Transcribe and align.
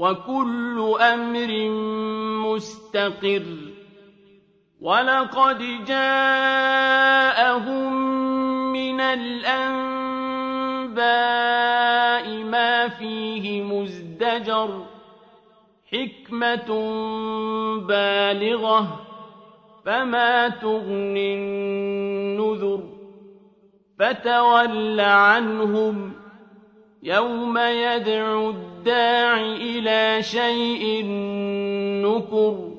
وكل 0.00 0.96
أمر 1.00 1.68
مستقر 2.48 3.42
ولقد 4.80 5.58
جاءهم 5.84 7.52
من 8.72 9.00
الأنباء 9.00 9.44
ما 12.44 12.88
فيه 12.88 13.62
مزدجر 13.62 14.86
حكمة 15.92 16.70
بالغة 17.88 19.00
فما 19.84 20.48
تغني 20.48 21.34
النذر 21.34 22.82
فتول 23.98 25.00
عنهم 25.00 26.19
يوم 27.02 27.58
يدعو 27.58 28.50
الداع 28.50 29.40
إلى 29.40 30.22
شيء 30.22 31.04
نكر 32.04 32.70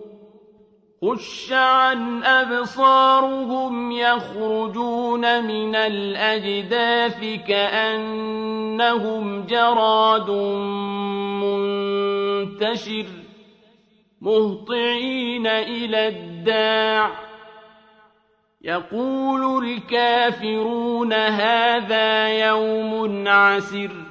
خش 1.01 1.51
عن 1.51 2.23
أبصارهم 2.23 3.91
يخرجون 3.91 5.43
من 5.43 5.75
الأجداث 5.75 7.19
كأنهم 7.47 9.45
جراد 9.45 10.29
منتشر 11.41 13.05
مهطعين 14.21 15.47
إلى 15.47 16.07
الداع 16.07 17.11
يقول 18.61 19.65
الكافرون 19.65 21.13
هذا 21.13 22.27
يوم 22.47 23.27
عسر 23.27 24.10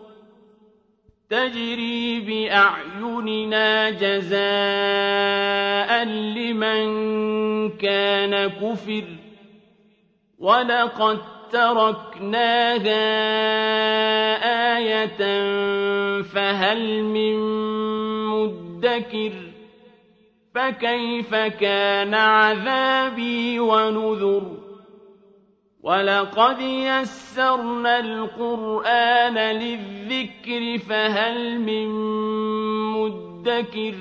تجري 1.31 2.19
بأعيننا 2.19 3.89
جزاء 3.89 4.43
لمن 6.05 6.89
كان 7.77 8.47
كفر 8.47 9.03
ولقد 10.39 11.19
تركناها 11.51 13.01
آية 14.77 15.41
فهل 16.21 17.03
من 17.03 17.37
مدكر 18.27 19.33
فكيف 20.55 21.35
كان 21.35 22.13
عذابي 22.13 23.59
ونذر 23.59 24.60
ولقد 25.83 26.61
يسرنا 26.61 27.99
القرآن 27.99 29.37
للذكر 29.37 30.77
فهل 30.89 31.59
من 31.59 31.87
مدكر 32.93 33.95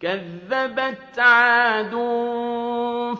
كذبت 0.00 1.18
عاد 1.18 1.94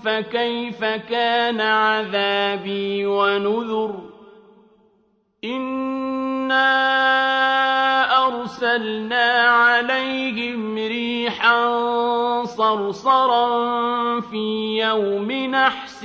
فكيف 0.05 0.85
كان 0.85 1.61
عذابي 1.61 3.07
ونذر 3.07 3.95
إنا 5.45 6.69
أرسلنا 8.27 9.43
عليهم 9.43 10.75
ريحا 10.75 11.79
صرصرا 12.45 14.21
في 14.21 14.79
يوم 14.83 15.33
نحس 15.33 16.05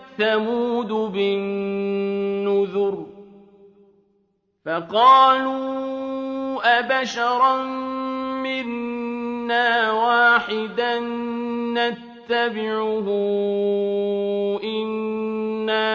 ثمود 0.21 0.87
بالنذر 1.13 3.05
فقالوا 4.65 5.61
أبشرا 6.79 7.63
منا 8.43 9.91
واحدا 9.91 10.99
نتبعه 11.73 13.07
إنا 14.63 15.91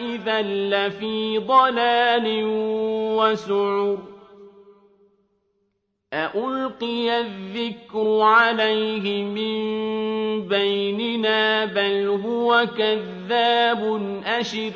إذا 0.00 0.42
لفي 0.42 1.38
ضلال 1.38 2.42
وسعر 3.16 3.98
أألقي 6.12 7.20
الذكر 7.20 8.20
عليه 8.20 9.24
من 9.24 10.07
بيننا 10.48 11.64
بل 11.64 12.20
هو 12.24 12.66
كذاب 12.78 13.82
أشر 14.26 14.72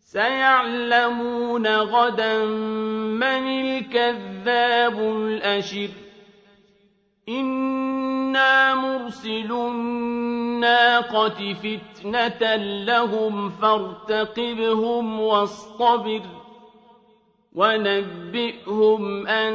سيعلمون 0.00 1.66
غدا 1.66 2.44
من 2.44 3.22
الكذاب 3.22 4.98
الأشر 4.98 5.88
إنا 7.28 8.74
مرسل 8.74 9.52
الناقة 9.52 11.54
فتنة 11.54 12.56
لهم 12.84 13.50
فارتقبهم 13.50 15.20
واصطبر 15.20 16.22
ونبئهم 17.54 19.26
أن 19.26 19.54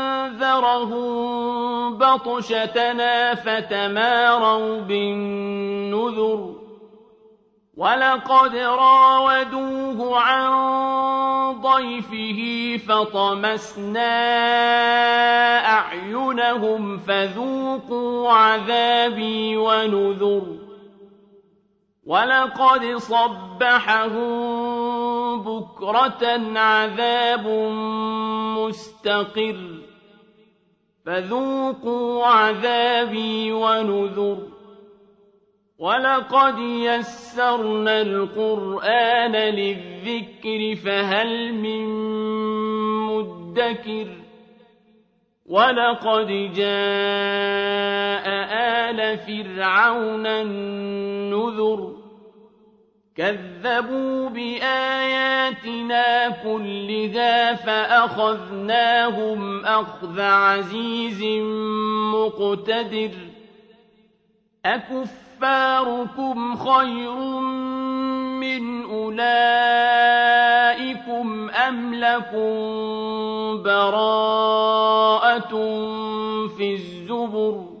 أنذرهم 0.31 1.97
بطشتنا 1.97 3.35
فتماروا 3.35 4.81
بالنذر 4.81 6.55
ولقد 7.77 8.55
راودوه 8.55 10.19
عن 10.19 10.51
ضيفه 11.61 12.41
فطمسنا 12.87 14.11
أعينهم 15.69 16.97
فذوقوا 16.97 18.31
عذابي 18.31 19.57
ونذر 19.57 20.43
ولقد 22.05 22.95
صبحهم 22.95 24.31
بكرة 25.41 26.59
عذاب 26.59 27.47
مستقر 28.57 29.90
فذوقوا 31.05 32.25
عذابي 32.25 33.51
ونذر. 33.51 34.37
ولقد 35.79 36.59
يسرنا 36.59 38.01
القرآن 38.01 39.31
للذكر 39.31 40.75
فهل 40.85 41.53
من 41.53 41.87
مدكر؟ 43.07 44.07
ولقد 45.45 46.27
جاء 46.53 48.27
آل 48.89 49.17
فرعون 49.17 50.27
النذر. 50.27 52.00
كذبوا 53.17 54.29
بآياتنا 54.29 56.29
كلها 56.29 57.55
فأخذناهم 57.55 59.65
أخذ 59.65 60.19
عزيز 60.19 61.23
مقتدر. 62.13 63.11
أكف 64.65 65.21
كفاركم 65.41 66.55
خير 66.55 67.15
من 68.37 68.83
أولئكم 68.83 69.19
أم 71.49 71.95
لكم 71.95 72.53
براءة 73.63 75.49
في 76.57 76.73
الزبر؟ 76.73 77.80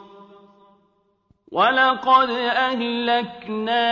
ولقد 1.51 2.29
أهلكنا 2.31 3.83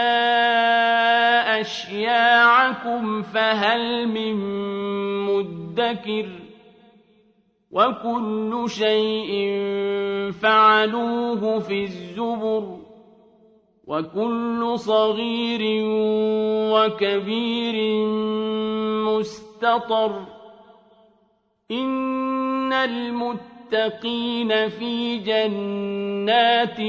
أشياعكم 1.62 3.22
فهل 3.22 4.08
من 4.08 4.36
مدكر 5.26 6.30
وكل 7.72 8.64
شيء 8.68 9.32
فعلوه 10.32 11.60
في 11.60 11.84
الزبر 11.84 12.80
وكل 13.88 14.74
صغير 14.76 15.62
وكبير 16.74 18.06
مستطر 19.06 20.26
إن 21.72 22.74
المتقين 22.74 23.59
في 24.70 25.18
جنات 25.18 26.80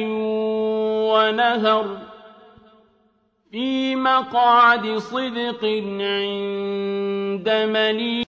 ونهر 1.10 1.98
في 3.50 3.96
مقعد 3.96 4.96
صدق 4.96 5.64
عند 6.00 7.48
مليك 7.48 8.29